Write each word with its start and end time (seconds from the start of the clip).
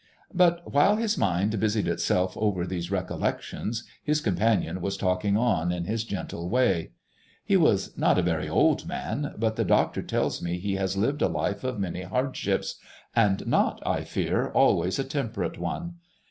But 0.33 0.73
while 0.73 0.95
his 0.95 1.15
mind 1.15 1.59
busied 1.59 1.87
itself 1.87 2.35
over 2.35 2.65
these 2.65 2.89
recollections 2.89 3.83
his 4.01 4.19
companion 4.19 4.81
was 4.81 4.97
talking 4.97 5.37
on 5.37 5.71
in 5.71 5.85
his, 5.85 6.03
gentle 6.03 6.49
way."... 6.49 6.93
He 7.45 7.53
is 7.53 7.95
not 7.95 8.17
a 8.17 8.23
very 8.23 8.49
old 8.49 8.87
man: 8.87 9.35
but 9.37 9.57
the 9.57 9.63
Doctor 9.63 10.01
tells 10.01 10.41
me 10.41 10.57
he 10.57 10.73
has 10.77 10.97
lived 10.97 11.21
a 11.21 11.27
life 11.27 11.63
of 11.63 11.79
many 11.79 12.01
hardships, 12.01 12.77
and 13.15 13.45
not, 13.45 13.79
I 13.85 14.01
fear, 14.03 14.47
always 14.49 14.97
a 14.97 15.03
temperate 15.03 15.59
one. 15.59 15.97